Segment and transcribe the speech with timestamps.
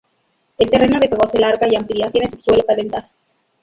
[0.57, 3.11] El terreno de juego se larga y amplia, tiene sub-suelo calentar.